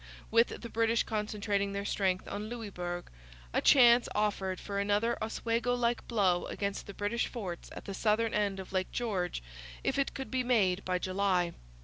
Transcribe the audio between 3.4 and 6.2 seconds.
a chance offered for another Oswego like